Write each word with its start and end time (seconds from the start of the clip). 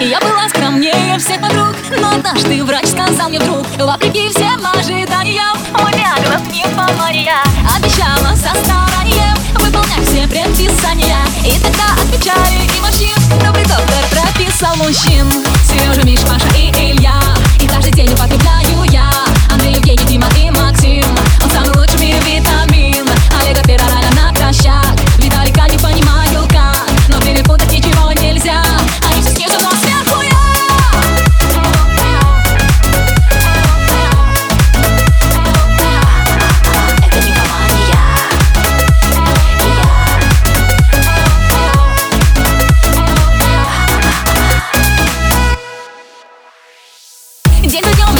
Я 0.00 0.18
была 0.20 0.48
скромнее 0.48 1.18
всех 1.18 1.42
подруг 1.42 1.76
Но 2.00 2.08
однажды 2.08 2.64
врач 2.64 2.86
сказал 2.86 3.28
мне 3.28 3.38
вдруг 3.38 3.66
Вопреки 3.78 4.30
всем 4.30 4.64
ожиданиям 4.66 5.58
Мой 5.78 5.92
диагноз 5.92 6.40
нимфомания 6.50 7.36
Обещала 7.76 8.34
со 8.34 8.48
старанием 8.64 9.36
Выполнять 9.56 10.08
все 10.08 10.26
предписания. 10.26 11.18
И 11.44 11.52
тогда 11.60 11.92
отвечали 12.00 12.64
и 12.74 12.80
мужчин 12.80 13.18
Добрый 13.44 13.64
доктор 13.64 14.02
прописал 14.10 14.74
мужчин. 14.76 15.30
Сережа, 15.64 16.02
Миш, 16.02 16.22
Маша 16.22 16.48
и 16.56 16.69
DJ, 47.70 47.80
put 47.82 47.98
your 47.98 48.19